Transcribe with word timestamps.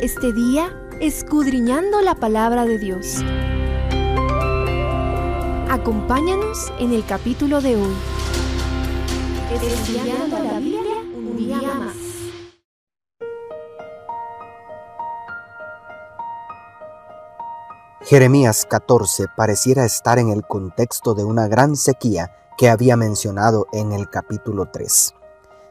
Este 0.00 0.32
día 0.32 0.72
escudriñando 0.98 2.00
la 2.00 2.14
palabra 2.14 2.64
de 2.64 2.78
Dios. 2.78 3.16
Acompáñanos 5.68 6.72
en 6.78 6.94
el 6.94 7.04
capítulo 7.04 7.60
de 7.60 7.76
hoy. 7.76 7.94
Estudiando 9.52 10.38
la 10.38 10.58
Biblia 10.58 10.94
un 11.14 11.36
día 11.36 11.58
más. 11.74 11.96
Jeremías 18.06 18.64
14 18.64 19.26
pareciera 19.36 19.84
estar 19.84 20.18
en 20.18 20.30
el 20.30 20.46
contexto 20.46 21.12
de 21.12 21.24
una 21.24 21.46
gran 21.46 21.76
sequía 21.76 22.32
que 22.56 22.70
había 22.70 22.96
mencionado 22.96 23.66
en 23.72 23.92
el 23.92 24.08
capítulo 24.08 24.70
3. 24.72 25.14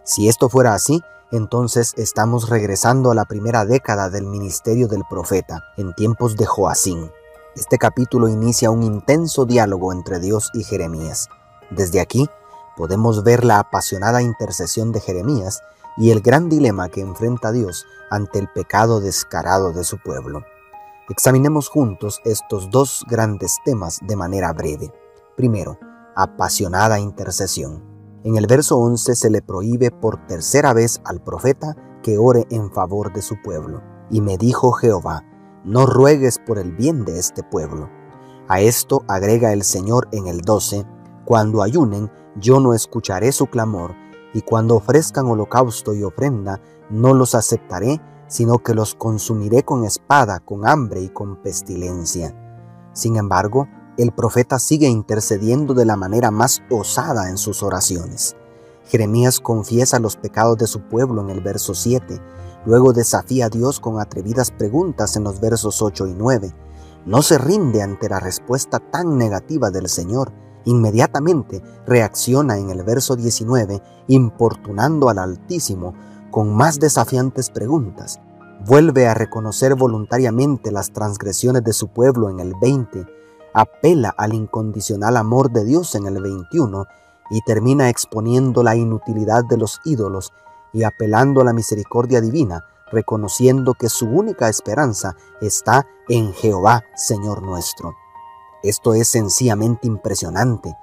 Si 0.04 0.30
esto 0.30 0.50
fuera 0.50 0.76
así, 0.76 1.02
entonces 1.32 1.94
estamos 1.98 2.50
regresando 2.50 3.12
a 3.12 3.16
la 3.16 3.26
primera 3.26 3.66
década 3.66 4.10
del 4.10 4.26
ministerio 4.26 4.88
del 4.88 5.04
profeta, 5.10 5.64
en 5.78 5.94
tiempos 5.94 6.38
de 6.38 6.46
Joacín. 6.46 7.12
Este 7.56 7.78
capítulo 7.78 8.28
inicia 8.28 8.72
un 8.72 8.84
intenso 8.84 9.46
diálogo 9.46 9.92
entre 9.92 10.20
Dios 10.20 10.52
y 10.54 10.64
Jeremías. 10.64 11.30
Desde 11.70 12.00
aquí 12.00 12.30
podemos 12.78 13.24
ver 13.24 13.44
la 13.44 13.60
apasionada 13.60 14.22
intercesión 14.22 14.92
de 14.92 15.02
Jeremías 15.02 15.62
y 15.98 16.12
el 16.12 16.22
gran 16.22 16.48
dilema 16.48 16.90
que 16.90 17.02
enfrenta 17.02 17.52
Dios 17.52 17.86
ante 18.10 18.40
el 18.40 18.48
pecado 18.48 19.02
descarado 19.02 19.74
de 19.74 19.84
su 19.84 19.98
pueblo. 19.98 20.44
Examinemos 21.10 21.68
juntos 21.68 22.22
estos 22.26 22.70
dos 22.70 23.04
grandes 23.10 23.58
temas 23.66 24.00
de 24.02 24.16
manera 24.16 24.54
breve. 24.54 24.94
Primero, 25.36 25.80
apasionada 26.16 27.00
intercesión. 27.00 27.97
En 28.24 28.36
el 28.36 28.48
verso 28.48 28.78
11 28.78 29.16
se 29.16 29.30
le 29.30 29.42
prohíbe 29.42 29.92
por 29.92 30.26
tercera 30.28 30.74
vez 30.74 31.00
al 31.06 31.24
profeta 31.24 31.76
que 32.02 32.18
ore 32.18 32.46
en 32.50 32.72
favor 32.72 33.14
de 33.14 33.22
su 33.22 33.42
pueblo. 33.42 33.82
Y 34.10 34.22
me 34.22 34.38
dijo 34.38 34.72
Jehová, 34.72 35.24
no 35.64 35.86
ruegues 35.86 36.40
por 36.40 36.58
el 36.58 36.72
bien 36.72 37.06
de 37.06 37.20
este 37.20 37.44
pueblo. 37.44 37.90
A 38.48 38.62
esto 38.62 39.04
agrega 39.08 39.54
el 39.54 39.64
Señor 39.64 40.08
en 40.12 40.28
el 40.28 40.42
12, 40.42 40.86
cuando 41.26 41.62
ayunen, 41.62 42.10
yo 42.38 42.60
no 42.60 42.74
escucharé 42.74 43.34
su 43.34 43.48
clamor, 43.48 43.94
y 44.34 44.42
cuando 44.42 44.76
ofrezcan 44.76 45.26
holocausto 45.26 45.94
y 45.94 46.04
ofrenda, 46.04 46.62
no 46.90 47.14
los 47.14 47.36
aceptaré, 47.36 48.02
sino 48.28 48.60
que 48.60 48.74
los 48.74 48.96
consumiré 48.96 49.64
con 49.64 49.84
espada, 49.84 50.40
con 50.40 50.66
hambre 50.66 51.02
y 51.02 51.10
con 51.10 51.42
pestilencia. 51.42 52.34
Sin 52.94 53.18
embargo, 53.18 53.68
el 53.98 54.12
profeta 54.12 54.60
sigue 54.60 54.88
intercediendo 54.88 55.74
de 55.74 55.86
la 55.86 55.96
manera 55.96 56.32
más 56.32 56.62
osada 56.70 57.30
en 57.30 57.38
sus 57.38 57.64
oraciones. 57.64 58.36
Jeremías 58.86 59.40
confiesa 59.40 60.00
los 60.00 60.16
pecados 60.16 60.58
de 60.58 60.68
su 60.68 60.82
pueblo 60.82 61.22
en 61.22 61.30
el 61.30 61.42
verso 61.42 61.74
7, 61.74 62.22
luego 62.66 62.94
desafía 62.94 63.48
a 63.48 63.50
Dios 63.50 63.80
con 63.80 64.00
atrevidas 64.00 64.52
preguntas 64.52 65.16
en 65.16 65.24
los 65.24 65.40
versos 65.40 65.82
8 65.82 66.08
y 66.08 66.14
9. 66.14 66.54
No 67.06 67.22
se 67.22 67.38
rinde 67.38 67.82
ante 67.82 68.10
la 68.10 68.20
respuesta 68.20 68.80
tan 68.80 69.18
negativa 69.18 69.72
del 69.72 69.90
Señor. 69.90 70.32
Inmediatamente 70.66 71.62
reacciona 71.86 72.58
en 72.58 72.70
el 72.70 72.84
verso 72.84 73.16
19, 73.16 73.82
importunando 74.08 75.10
al 75.10 75.20
Altísimo 75.20 75.94
con 76.32 76.54
más 76.54 76.80
desafiantes 76.80 77.50
preguntas. 77.50 78.20
Vuelve 78.66 79.08
a 79.08 79.14
reconocer 79.14 79.76
voluntariamente 79.76 80.72
las 80.72 80.92
transgresiones 80.92 81.64
de 81.64 81.74
su 81.74 81.88
pueblo 81.88 82.30
en 82.30 82.40
el 82.40 82.54
20, 82.60 83.06
apela 83.54 84.14
al 84.18 84.34
incondicional 84.34 85.18
amor 85.18 85.52
de 85.52 85.66
Dios 85.66 85.96
en 85.96 86.08
el 86.08 86.22
21 86.22 86.86
y 87.30 87.42
termina 87.42 87.90
exponiendo 87.90 88.64
la 88.64 88.76
inutilidad 88.76 89.44
de 89.46 89.58
los 89.58 89.80
ídolos 89.84 90.34
y 90.74 90.84
apelando 90.84 91.42
a 91.42 91.44
la 91.44 91.54
misericordia 91.54 92.22
divina, 92.22 92.66
reconociendo 92.92 93.74
que 93.74 93.90
su 93.90 94.08
única 94.08 94.48
esperanza 94.50 95.16
está 95.42 95.88
en 96.08 96.34
Jehová, 96.34 96.84
Señor 96.96 97.42
nuestro. 97.42 97.96
Esto 98.64 98.94
es 98.94 99.08
sencillamente 99.10 99.88
impresionante. 99.88 100.76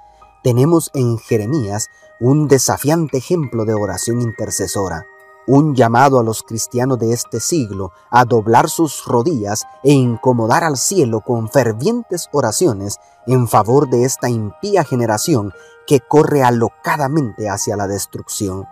Tenemos 0.43 0.91
en 0.93 1.17
Jeremías 1.17 1.89
un 2.19 2.47
desafiante 2.47 3.17
ejemplo 3.17 3.65
de 3.65 3.73
oración 3.73 4.21
intercesora 4.21 5.05
un 5.47 5.75
llamado 5.75 6.19
a 6.19 6.23
los 6.23 6.43
cristianos 6.43 6.99
de 6.99 7.13
este 7.13 7.39
siglo 7.39 7.91
a 8.09 8.25
doblar 8.25 8.69
sus 8.69 9.05
rodillas 9.05 9.63
e 9.83 9.91
incomodar 9.93 10.63
al 10.63 10.77
cielo 10.77 11.21
con 11.21 11.49
fervientes 11.49 12.29
oraciones 12.31 12.97
en 13.27 13.47
favor 13.47 13.89
de 13.89 14.03
esta 14.03 14.29
impía 14.29 14.83
generación 14.83 15.53
que 15.87 15.99
corre 15.99 16.43
alocadamente 16.43 17.49
hacia 17.49 17.75
la 17.75 17.87
destrucción. 17.87 18.65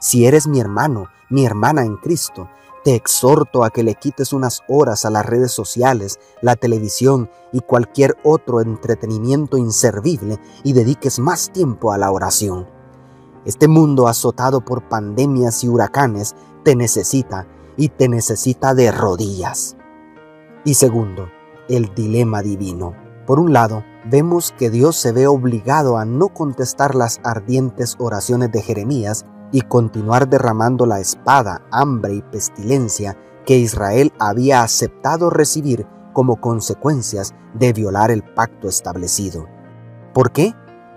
Si 0.00 0.26
eres 0.26 0.46
mi 0.46 0.60
hermano, 0.60 1.06
mi 1.30 1.46
hermana 1.46 1.84
en 1.84 1.96
Cristo, 1.96 2.48
te 2.84 2.94
exhorto 2.94 3.64
a 3.64 3.70
que 3.70 3.82
le 3.82 3.94
quites 3.94 4.34
unas 4.34 4.60
horas 4.68 5.06
a 5.06 5.10
las 5.10 5.24
redes 5.24 5.52
sociales, 5.52 6.20
la 6.42 6.54
televisión 6.54 7.30
y 7.50 7.60
cualquier 7.60 8.16
otro 8.22 8.60
entretenimiento 8.60 9.56
inservible 9.56 10.38
y 10.62 10.74
dediques 10.74 11.18
más 11.18 11.50
tiempo 11.50 11.92
a 11.92 11.98
la 11.98 12.10
oración. 12.10 12.73
Este 13.44 13.68
mundo 13.68 14.08
azotado 14.08 14.64
por 14.64 14.88
pandemias 14.88 15.64
y 15.64 15.68
huracanes 15.68 16.34
te 16.64 16.76
necesita 16.76 17.46
y 17.76 17.88
te 17.88 18.08
necesita 18.08 18.74
de 18.74 18.90
rodillas. 18.90 19.76
Y 20.64 20.74
segundo, 20.74 21.28
el 21.68 21.94
dilema 21.94 22.42
divino. 22.42 22.94
Por 23.26 23.38
un 23.38 23.52
lado, 23.52 23.84
vemos 24.10 24.54
que 24.56 24.70
Dios 24.70 24.96
se 24.96 25.12
ve 25.12 25.26
obligado 25.26 25.98
a 25.98 26.04
no 26.04 26.28
contestar 26.28 26.94
las 26.94 27.20
ardientes 27.24 27.96
oraciones 27.98 28.50
de 28.52 28.62
Jeremías 28.62 29.26
y 29.52 29.62
continuar 29.62 30.28
derramando 30.28 30.86
la 30.86 31.00
espada, 31.00 31.62
hambre 31.70 32.14
y 32.14 32.22
pestilencia 32.22 33.16
que 33.46 33.58
Israel 33.58 34.12
había 34.18 34.62
aceptado 34.62 35.30
recibir 35.30 35.86
como 36.12 36.40
consecuencias 36.40 37.34
de 37.54 37.72
violar 37.72 38.10
el 38.10 38.22
pacto 38.22 38.68
establecido. 38.68 39.46
¿Por 40.12 40.32
qué? 40.32 40.54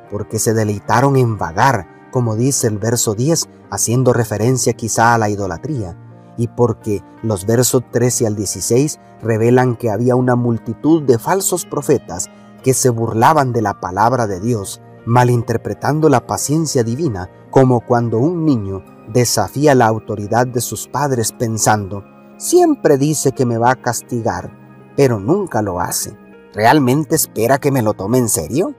Porque 0.09 0.39
se 0.39 0.53
deleitaron 0.53 1.17
en 1.17 1.37
vagar, 1.37 1.96
como 2.17 2.35
dice 2.35 2.65
el 2.65 2.79
verso 2.79 3.13
10, 3.13 3.47
haciendo 3.69 4.11
referencia 4.11 4.73
quizá 4.73 5.13
a 5.13 5.19
la 5.19 5.29
idolatría, 5.29 5.95
y 6.35 6.47
porque 6.47 7.03
los 7.21 7.45
versos 7.45 7.83
13 7.91 8.25
al 8.25 8.35
16 8.35 8.99
revelan 9.21 9.75
que 9.75 9.91
había 9.91 10.15
una 10.15 10.35
multitud 10.35 11.03
de 11.03 11.19
falsos 11.19 11.67
profetas 11.67 12.31
que 12.63 12.73
se 12.73 12.89
burlaban 12.89 13.53
de 13.53 13.61
la 13.61 13.79
palabra 13.79 14.25
de 14.25 14.39
Dios, 14.39 14.81
malinterpretando 15.05 16.09
la 16.09 16.25
paciencia 16.25 16.83
divina 16.83 17.29
como 17.51 17.81
cuando 17.81 18.17
un 18.17 18.45
niño 18.45 18.83
desafía 19.13 19.75
la 19.75 19.85
autoridad 19.85 20.47
de 20.47 20.61
sus 20.61 20.87
padres 20.87 21.31
pensando, 21.33 22.03
siempre 22.37 22.97
dice 22.97 23.31
que 23.31 23.45
me 23.45 23.59
va 23.59 23.69
a 23.69 23.79
castigar, 23.79 24.57
pero 24.95 25.19
nunca 25.19 25.61
lo 25.61 25.79
hace. 25.79 26.17
¿Realmente 26.51 27.13
espera 27.13 27.59
que 27.59 27.71
me 27.71 27.83
lo 27.83 27.93
tome 27.93 28.17
en 28.17 28.27
serio? 28.27 28.73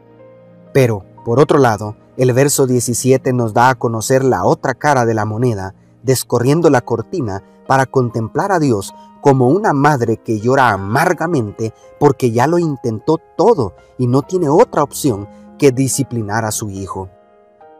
Pero, 0.73 1.05
por 1.25 1.39
otro 1.39 1.61
lado, 1.61 1.95
el 2.19 2.33
verso 2.33 2.67
17 2.67 3.33
nos 3.33 3.55
da 3.55 3.71
a 3.71 3.75
conocer 3.77 4.25
la 4.25 4.45
otra 4.45 4.75
cara 4.75 5.07
de 5.07 5.15
la 5.15 5.25
moneda, 5.25 5.75
descorriendo 6.03 6.69
la 6.69 6.81
cortina 6.81 7.45
para 7.69 7.87
contemplar 7.87 8.51
a 8.51 8.59
Dios 8.59 8.93
como 9.21 9.47
una 9.49 9.73
madre 9.73 10.17
que 10.17 10.41
llora 10.41 10.71
amargamente 10.71 11.73
porque 12.01 12.33
ya 12.33 12.49
lo 12.49 12.59
intentó 12.59 13.19
todo 13.37 13.75
y 13.99 14.09
no 14.09 14.23
tiene 14.23 14.49
otra 14.49 14.83
opción 14.83 15.29
que 15.59 15.71
disciplinar 15.71 16.45
a 16.45 16.51
su 16.51 16.71
hijo. 16.71 17.09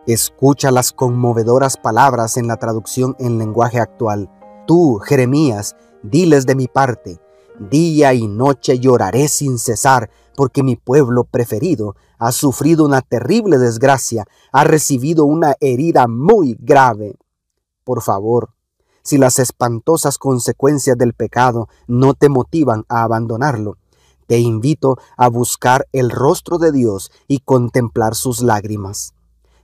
Escucha 0.07 0.71
las 0.71 0.93
conmovedoras 0.93 1.77
palabras 1.77 2.37
en 2.37 2.47
la 2.47 2.59
traducción 2.59 3.17
en 3.19 3.39
lenguaje 3.39 3.81
actual. 3.81 4.31
Tú, 4.69 4.99
Jeremías, 4.99 5.75
diles 6.05 6.47
de 6.47 6.55
mi 6.55 6.69
parte, 6.69 7.19
día 7.59 8.15
y 8.15 8.29
noche 8.29 8.79
lloraré 8.79 9.29
sin 9.29 9.59
cesar 9.59 10.11
porque 10.37 10.63
mi 10.63 10.77
pueblo 10.77 11.25
preferido 11.25 11.97
ha 12.19 12.33
sufrido 12.33 12.85
una 12.85 13.01
terrible 13.01 13.59
desgracia, 13.59 14.27
ha 14.53 14.65
recibido 14.65 15.25
una 15.25 15.55
herida 15.61 16.07
muy 16.07 16.57
grave. 16.61 17.17
Por 17.85 18.03
favor, 18.03 18.51
si 19.03 19.19
las 19.19 19.39
espantosas 19.39 20.19
consecuencias 20.19 20.97
del 20.99 21.15
pecado 21.15 21.69
no 21.87 22.15
te 22.15 22.29
motivan 22.29 22.85
a 22.89 23.03
abandonarlo, 23.03 23.79
te 24.27 24.39
invito 24.39 24.99
a 25.17 25.29
buscar 25.29 25.89
el 25.93 26.11
rostro 26.11 26.59
de 26.59 26.71
Dios 26.71 27.11
y 27.27 27.39
contemplar 27.39 28.15
sus 28.15 28.43
lágrimas. 28.43 29.15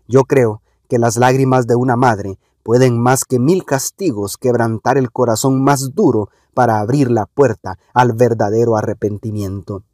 Yo 0.09 0.25
creo 0.25 0.63
que 0.89 0.99
las 0.99 1.17
lágrimas 1.17 1.67
de 1.67 1.77
una 1.77 1.97
madre 1.97 2.39
pueden 2.65 2.99
más 2.99 3.25
que 3.25 3.39
mil 3.39 3.65
castigos 3.65 4.37
quebrantar 4.37 4.99
el 4.99 5.13
corazón 5.13 5.63
más 5.63 5.95
duro 5.95 6.31
para 6.55 6.81
abrir 6.81 7.11
la 7.11 7.27
puerta 7.27 7.79
al 7.93 8.15
verdadero 8.15 8.77
arrepentimiento. 8.77 9.85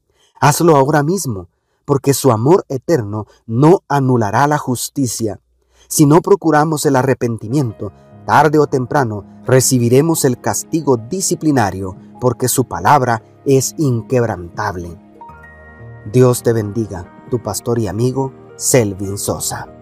Hazlo 0.40 0.76
ahora 0.76 1.02
mismo, 1.02 1.48
porque 1.84 2.14
su 2.14 2.30
amor 2.30 2.64
eterno 2.68 3.26
no 3.46 3.80
anulará 3.88 4.46
la 4.46 4.56
justicia. 4.56 5.40
Si 5.88 6.06
no 6.06 6.22
procuramos 6.22 6.86
el 6.86 6.96
arrepentimiento, 6.96 7.92
tarde 8.24 8.58
o 8.58 8.68
temprano 8.68 9.24
recibiremos 9.44 10.24
el 10.24 10.40
castigo 10.40 10.96
disciplinario, 10.96 11.96
porque 12.20 12.46
su 12.46 12.66
palabra 12.66 13.22
es 13.44 13.74
inquebrantable. 13.78 14.96
Dios 16.12 16.42
te 16.42 16.52
bendiga, 16.52 17.26
tu 17.30 17.42
pastor 17.42 17.80
y 17.80 17.88
amigo 17.88 18.32
Selvin 18.56 19.18
Sosa. 19.18 19.79